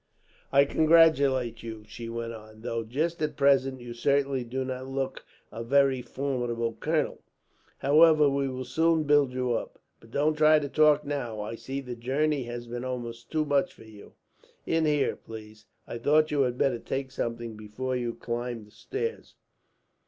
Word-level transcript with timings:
"I 0.51 0.65
congratulate 0.65 1.61
you," 1.61 1.83
she 1.85 2.09
went 2.09 2.33
on, 2.33 2.61
"though 2.61 2.83
just 2.83 3.21
at 3.21 3.37
present, 3.37 3.81
you 3.81 3.93
certainly 3.93 4.43
do 4.43 4.65
not 4.65 4.87
look 4.87 5.23
a 5.51 5.63
very 5.63 6.01
formidable 6.01 6.73
colonel. 6.79 7.21
However, 7.77 8.27
we 8.27 8.47
will 8.47 8.65
soon 8.65 9.03
build 9.03 9.31
you 9.31 9.53
up; 9.53 9.77
but 9.99 10.09
don't 10.09 10.35
try 10.35 10.57
to 10.57 10.67
talk 10.67 11.05
now. 11.05 11.39
I 11.41 11.53
see 11.53 11.81
the 11.81 11.95
journey 11.95 12.45
has 12.45 12.65
been 12.65 12.83
almost 12.83 13.29
too 13.29 13.45
much 13.45 13.75
for 13.75 13.83
you. 13.83 14.13
"In 14.65 14.85
here, 14.85 15.15
please. 15.15 15.67
I 15.85 15.99
thought 15.99 16.31
you 16.31 16.41
had 16.41 16.57
better 16.57 16.79
take 16.79 17.11
something 17.11 17.55
before 17.55 17.95
you 17.95 18.15
climbed 18.15 18.65
the 18.65 18.71
stairs." 18.71 19.35